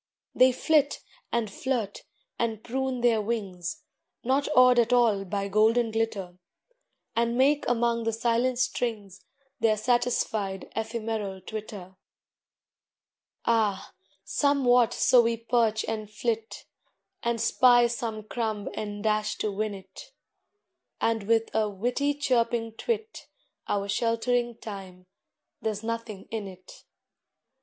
[0.33, 2.05] They flit, and flirt,
[2.39, 3.83] and prune their wings,
[4.23, 6.39] Not awed at all by golden glitter,
[7.15, 9.23] And make among the silent strings
[9.59, 11.97] Their satisfied ephemeral twitter.
[13.45, 13.93] Ah,
[14.23, 16.65] somewhat so we perch and flit,
[17.21, 20.13] And spy some crumb and dash to win it,
[20.99, 23.27] And with a witty chirping twit
[23.67, 25.05] Our sheltering Time
[25.61, 26.85] there's nothing in it!